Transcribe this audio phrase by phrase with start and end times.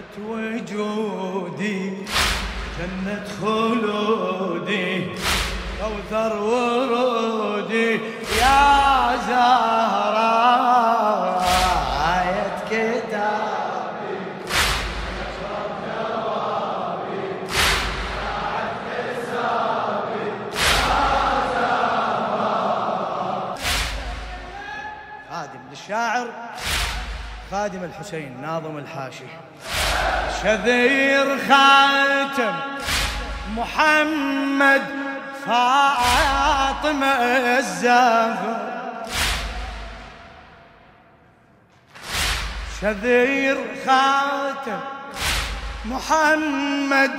[0.00, 1.92] جنة وجودي
[2.78, 5.06] جنة خلودي
[5.80, 7.09] كوثر ورودي
[27.50, 29.24] خادم الحسين ناظم الحاشي.
[30.42, 32.54] شذير خاتم
[33.56, 34.82] محمد
[35.46, 37.06] فاطمة
[37.58, 38.56] الزهر.
[42.80, 44.80] شذير خاتم
[45.84, 47.10] محمد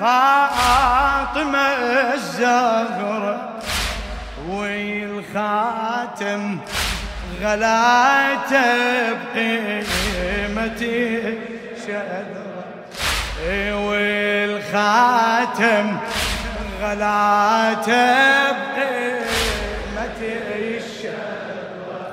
[0.00, 1.58] فاطمة
[2.14, 3.24] الزهر.
[4.48, 6.42] والخاتم
[7.42, 11.04] غلاته بقيمتي
[11.86, 12.64] شذرة
[13.86, 15.86] والخاتم
[16.82, 20.32] غلاته بقيمتي
[20.76, 22.04] الشذرة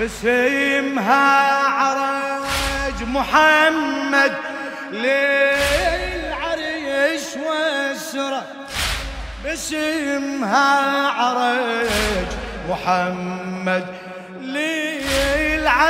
[0.00, 1.26] بسمها
[1.66, 4.32] عرج محمد
[4.92, 8.42] للعريش واسرة.
[9.44, 10.70] باسمها
[11.08, 12.26] عرج
[12.68, 13.86] محمد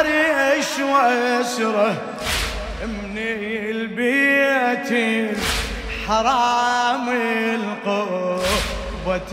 [0.01, 1.95] للعريش وأسره
[2.87, 4.93] من البيت
[6.03, 7.09] الحرام
[7.55, 9.33] القوة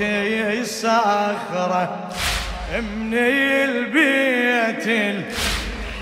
[0.61, 2.09] الصخرة
[2.81, 4.87] من البيت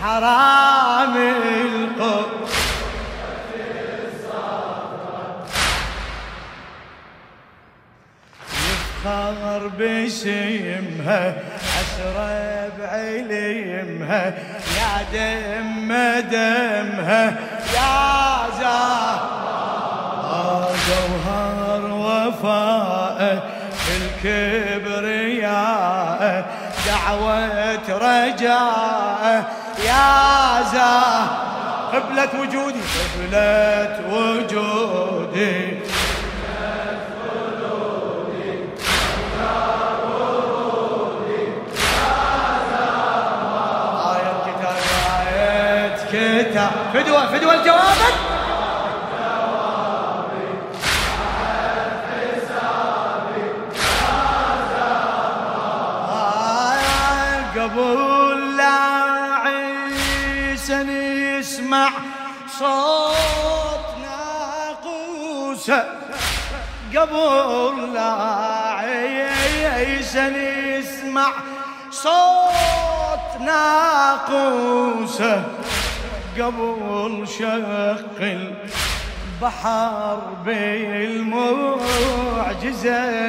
[0.04, 2.48] الحرام القوة
[9.08, 11.36] يفخر باسمها
[11.98, 14.34] حسرة بعلمها
[14.78, 15.90] يا دم
[16.32, 17.24] دمها
[17.76, 17.94] يا
[18.60, 19.20] زهر
[20.88, 23.20] جوهر وفاء
[24.86, 26.46] الكبرياء
[26.88, 29.44] دعوة رجاء
[29.86, 31.48] يا زهر
[31.94, 32.80] قبلة وجودي
[33.16, 35.77] قبلة وجودي.
[46.98, 47.98] فدوة فدوة الجواب.
[56.74, 58.80] آية قبل لا
[59.46, 60.82] عيسى
[61.38, 61.90] يسمع
[62.60, 65.84] صوت ناقوسه
[66.98, 68.14] قبل لا
[68.74, 71.32] عيسى يسمع
[71.92, 75.44] صوت ناقوسه
[76.42, 78.20] قبل شق
[79.42, 81.72] البحر بالمعجزة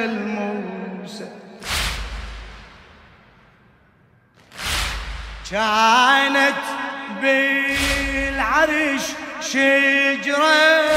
[0.05, 1.29] الموسى.
[5.51, 6.63] كانت
[7.21, 9.01] بالعرش
[9.41, 10.91] شجرتها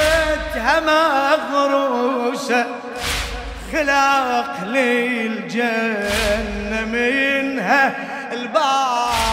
[0.80, 2.66] مغروسة
[3.72, 6.00] خلاق للجنة
[6.84, 7.82] منها
[8.32, 9.31] البار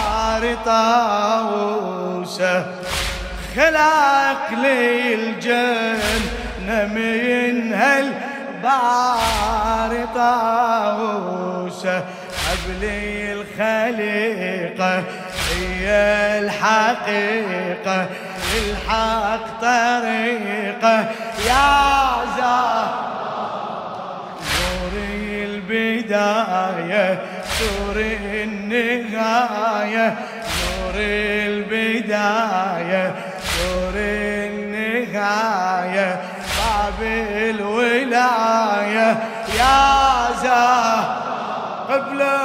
[0.64, 2.54] طاووسة
[3.56, 5.98] خلاق للجنة
[6.94, 11.96] منها البار طاووسة
[12.50, 12.82] قبل
[13.32, 14.94] الخليقة
[15.50, 15.86] هي
[16.38, 17.98] الحقيقة
[18.54, 20.96] للحق طريقة.
[21.46, 21.66] يا
[22.36, 22.90] زهر
[24.60, 24.92] نور
[25.44, 27.08] البداية.
[27.60, 27.96] نور
[28.44, 30.06] النهاية
[30.60, 30.94] نور
[31.46, 33.04] البداية
[33.60, 33.94] نور
[34.50, 36.08] النهاية
[36.58, 37.00] باب
[37.50, 39.08] الولاية.
[39.58, 39.78] يا
[40.42, 41.04] زهر
[41.88, 42.40] قبلة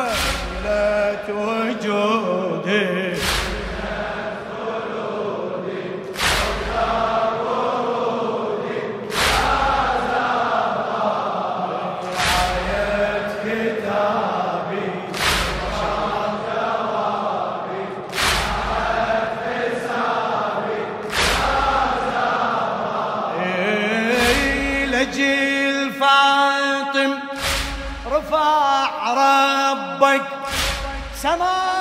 [28.26, 30.22] رفع ربك
[31.16, 31.76] سماواته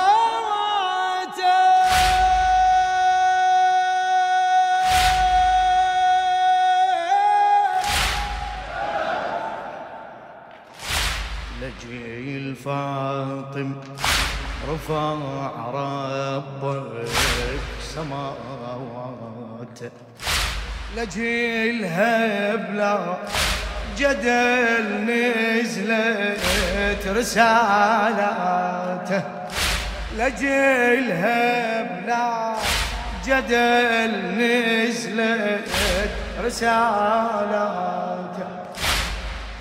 [11.61, 13.73] لجيل فاطم
[14.69, 15.13] رفع
[15.73, 17.09] ربك
[17.95, 19.15] سماواته
[19.59, 19.91] مات
[20.97, 23.17] لجيلها بلا
[23.97, 29.21] جدل نزلت رسالاته.
[30.17, 32.55] لجيلها بلا
[33.25, 35.67] جدل نزلت
[36.45, 38.47] رسالاته.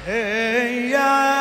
[0.07, 0.97] هي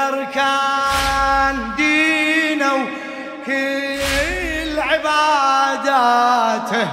[0.09, 6.87] أركان دينه وكل عباداته.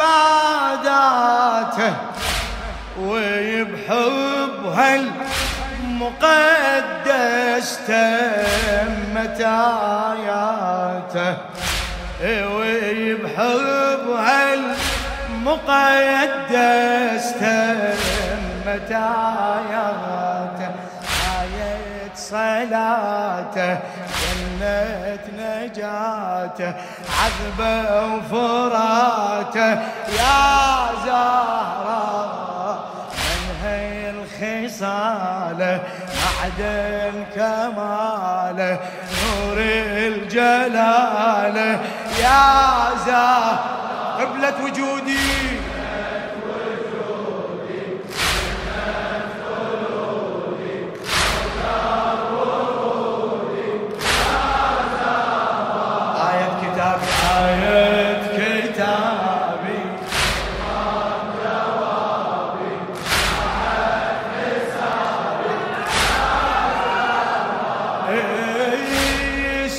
[0.00, 1.92] عباداته
[3.00, 6.08] ويبحب هالمقدس
[7.88, 9.40] تمت
[10.10, 11.36] آياته
[12.56, 14.04] ويبحب
[15.46, 15.66] هالمقدس
[17.40, 20.68] تمت آياته
[21.40, 23.70] آية صلاته.
[24.60, 26.74] جنة نجاته
[27.20, 29.70] عذبة وفراته.
[30.18, 30.38] يا
[31.04, 32.78] زهراء
[33.16, 35.80] من هي الخصاله
[36.20, 38.78] معدن كماله
[39.20, 39.58] نور
[40.12, 41.72] الجلاله
[42.22, 42.44] يا
[43.06, 43.80] زهراء
[44.20, 45.19] قبلة وجودي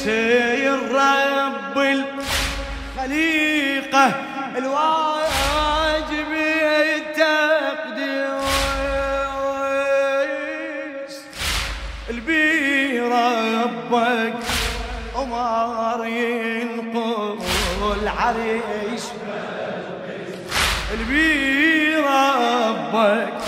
[0.04, 1.78] سير رب
[2.98, 4.06] الخليقة
[4.58, 6.32] الواجب
[7.02, 7.62] التقديس.
[12.10, 14.34] البي ربك
[15.16, 17.42] عمر ينقل
[18.08, 19.04] عريش
[20.94, 23.41] البي ربك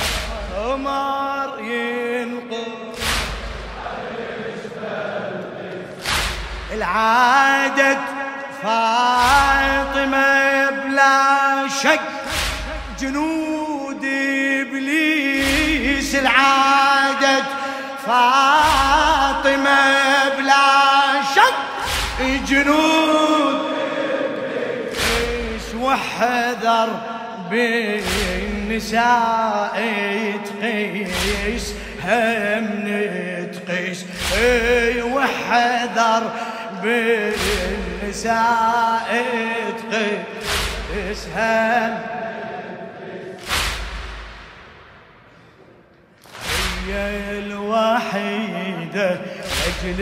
[6.94, 7.98] العادة
[8.64, 12.00] فاطمة بلا شك
[13.00, 14.06] جنود
[14.62, 17.44] إبليس العادة
[18.06, 19.80] فاطمة
[20.38, 21.58] بلا شك
[22.48, 23.62] جنود
[24.98, 26.90] إبليس وحذر
[27.52, 29.04] بالنساء
[30.46, 31.74] تقيس
[32.04, 34.06] هم نتقيس.
[35.04, 36.24] وحذر
[36.84, 38.44] بالنساء
[39.92, 41.94] تقيس هم
[46.88, 46.92] هي
[47.40, 49.10] الوحيدة
[49.68, 50.00] أجل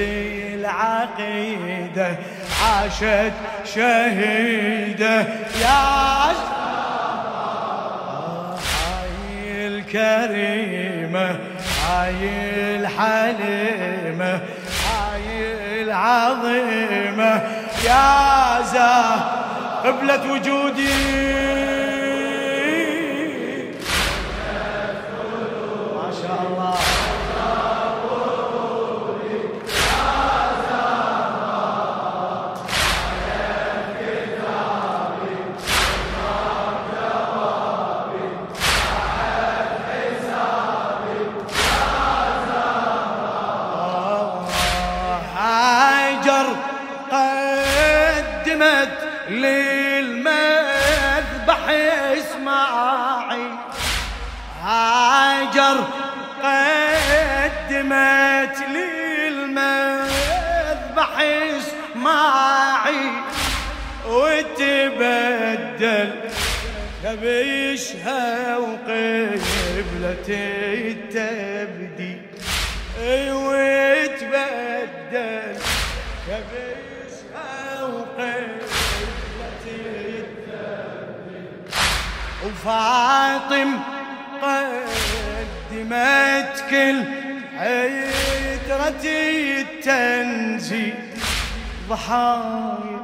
[0.60, 2.10] العقيدة
[2.64, 3.34] عاشت
[3.76, 5.16] شهيدة.
[5.62, 6.32] يا
[8.82, 11.30] هاي الكريمة
[11.88, 12.22] هاي
[12.76, 14.34] الحليمة
[15.92, 17.42] العظيمة.
[17.86, 18.62] يا
[19.86, 21.61] قبلة وجودي.
[61.02, 61.20] للمذبح
[61.96, 63.14] اسماعيل
[64.08, 65.50] وتبدل
[67.04, 70.30] كبشها وقبلة
[70.88, 72.18] التبدي
[73.32, 74.52] وتبدل
[76.28, 78.46] كبشها وقبلة
[80.18, 81.46] التبدي
[82.46, 83.70] وفاطم
[85.72, 87.00] قدمت كل
[88.72, 89.06] عترة
[89.62, 90.96] التنزيل.
[91.90, 93.02] ضحايا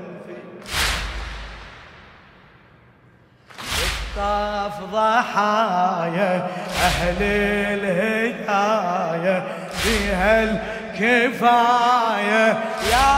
[4.16, 6.48] طاف ضحايا
[6.84, 7.16] أهل
[7.82, 9.36] الهداية
[9.84, 9.96] في
[10.94, 12.48] كفاية
[12.92, 13.10] يا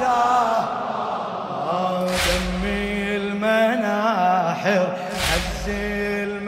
[0.00, 4.86] زهرة دمي المناحر
[5.32, 5.68] هز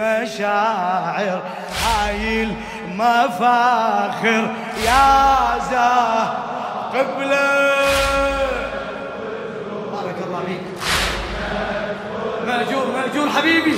[0.00, 1.40] المشاعر
[1.84, 4.42] هاي المفاخر.
[4.84, 6.36] يا زهرة
[6.94, 7.48] قبله
[9.92, 10.64] بارك الله فيك.
[12.46, 13.74] مأجور مأجور حبيبي.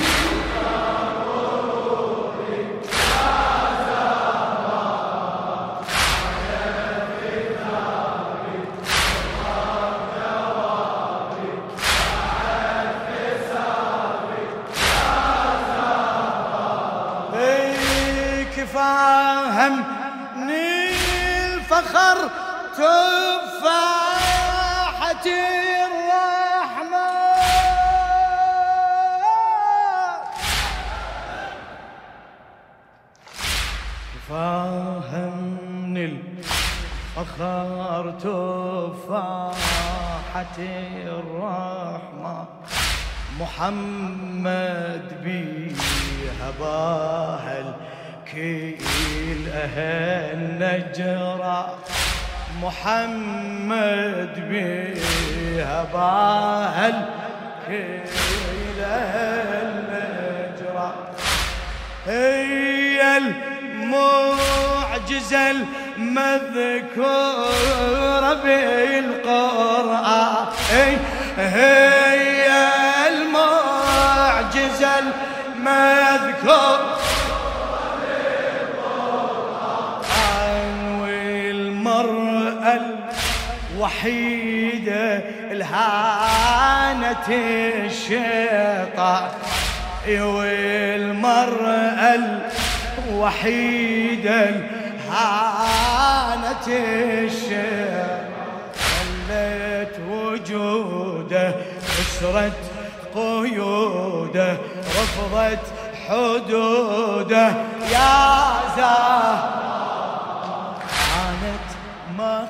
[18.64, 20.50] فهمني
[21.44, 22.30] الفخر
[22.76, 24.06] تفاحة
[25.86, 27.10] الرحمة.
[34.28, 36.04] فهمني
[37.16, 39.58] الفخر تفاحة
[41.06, 42.38] الرحمة.
[43.40, 47.68] محمد بيها باهل
[48.34, 51.78] كيل أهل نجرة
[52.62, 56.96] محمد بيها باهل
[57.66, 60.90] كيل أهل نجرة.
[62.06, 63.00] هي
[63.72, 67.10] المعجزة المذكورة
[68.34, 70.46] بالقرآن.
[71.38, 72.46] هي
[73.08, 76.99] المعجزة المذكورة
[83.80, 87.28] وحيدة الهانة
[87.86, 89.28] الشيطان.
[90.08, 92.18] والمرأة
[93.08, 94.50] الوحيدة
[95.08, 98.30] الهانة الشيطان.
[99.30, 102.52] خلت وجوده كسرت
[103.14, 105.58] قيوده رفضت
[106.08, 107.48] حدوده
[107.92, 109.69] يا زهر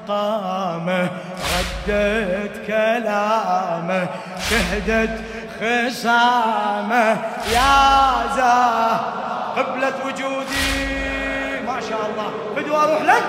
[0.08, 1.10] مقامه
[1.52, 4.08] ردت كلامه
[4.50, 5.20] شهدت
[5.60, 7.18] خصامه.
[7.52, 9.00] يا زاه
[9.56, 12.30] قبلة وجودي ما شاء الله.
[12.56, 13.22] بدو أروح لك.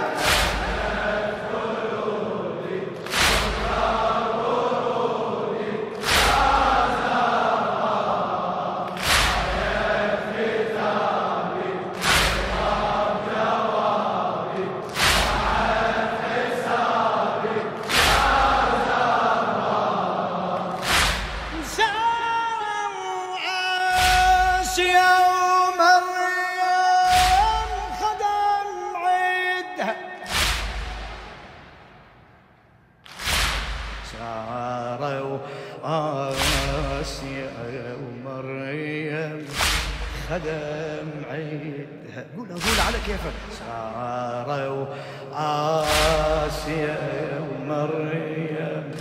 [40.31, 42.23] خدم عيدها.
[42.37, 43.37] قول قول على كيفك.
[43.59, 44.87] سارة
[45.31, 46.97] وآسيا
[47.39, 48.91] ومريم.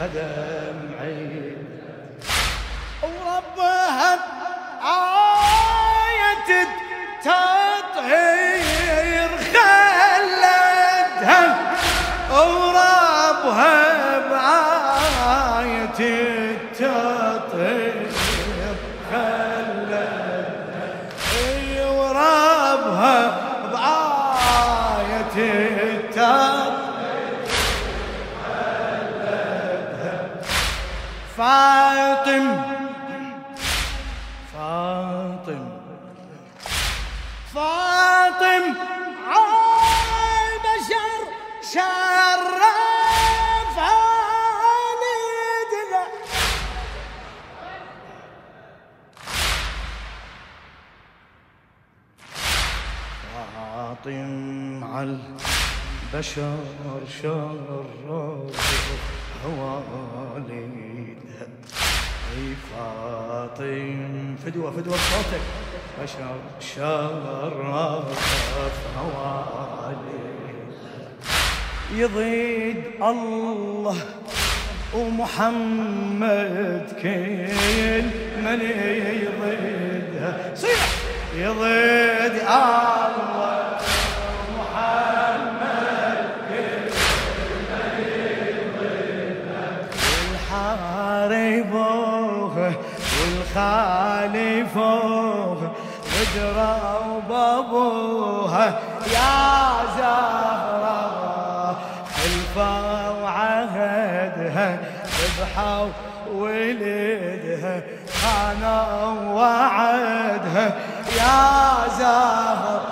[0.00, 1.49] خدم عيد
[54.04, 56.56] فاطم عالبشر
[57.22, 58.10] شرف
[59.44, 60.66] والدها
[62.36, 65.44] أي فاطم فدوة فدوة بصوتك.
[66.02, 67.52] بشر شرف
[71.94, 73.96] يضيد الله
[74.94, 78.04] ومحمد كل
[78.44, 78.60] من
[79.22, 80.54] يضيدها.
[80.54, 81.00] صيح!
[81.36, 82.89] يضيد الله
[94.74, 95.58] فوق
[96.10, 98.66] خضرة وبابوها
[99.06, 101.76] يا زهرة.
[102.16, 102.72] خلفة
[103.22, 105.86] وعهدها ذبحة
[106.34, 107.82] وولدها
[108.22, 108.78] خانة
[109.34, 110.66] وعدها
[111.16, 111.38] يا
[111.98, 112.89] زهرة.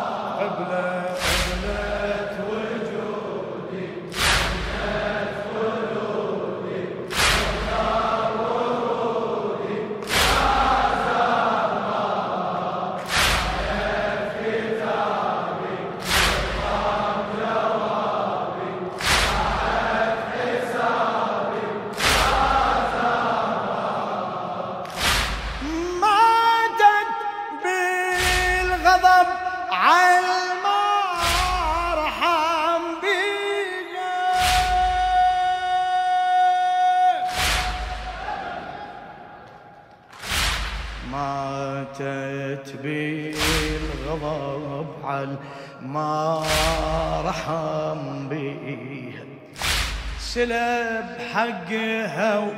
[41.89, 45.37] ماتت بالغضب على
[45.83, 46.43] ما
[47.25, 49.25] رحم بيها
[50.19, 52.49] سلب حقها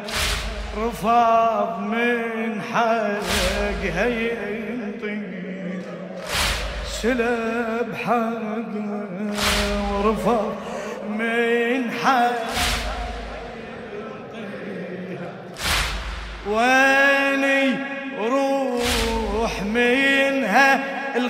[0.76, 5.20] ورفض من حقها ينطي
[6.86, 9.06] سلب حقها
[9.92, 10.54] ورفض
[11.08, 12.30] من حقها
[16.46, 16.99] ويني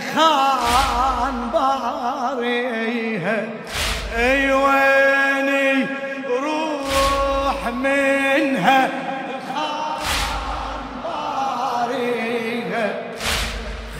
[0.00, 3.44] الخان باريها
[4.16, 5.86] أي ويني
[6.28, 8.88] روح منها؟
[9.36, 10.02] الخان
[11.04, 12.92] باريها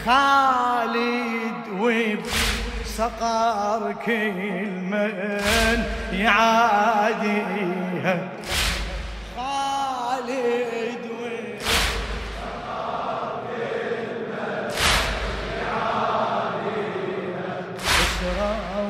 [0.07, 2.25] خالد وب
[2.85, 7.80] سقر كل من يعاديها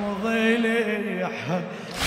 [0.08, 1.60] وضليحها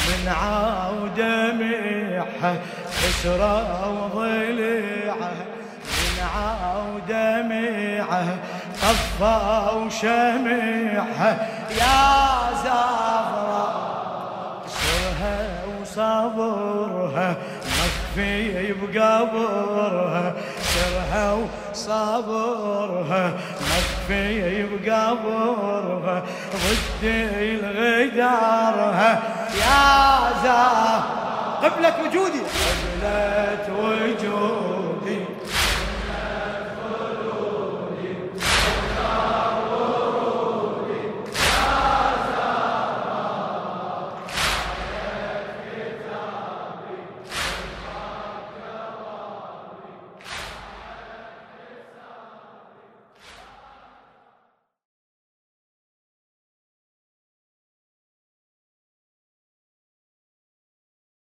[0.08, 1.22] من عاود
[1.60, 2.56] ميحها
[3.02, 5.46] خسرة وضليعها
[5.88, 7.12] من عاود
[7.52, 8.38] ميعها
[8.82, 13.66] طفى وشمعها يا زهرة
[14.68, 21.34] سرها وصبرها مخفي بقبرها سرها
[21.72, 23.34] وصبرها
[24.04, 27.04] مخفي بقبرها ضد
[27.42, 29.22] الغدارها
[29.56, 31.04] يا زهر
[31.64, 32.40] قبلة وجودي.
[32.40, 34.53] قبلة وجودي.